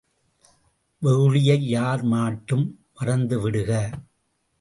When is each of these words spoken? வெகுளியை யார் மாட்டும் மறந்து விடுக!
வெகுளியை 1.01 1.57
யார் 1.67 2.03
மாட்டும் 2.03 2.65
மறந்து 2.93 3.39
விடுக! 3.39 3.71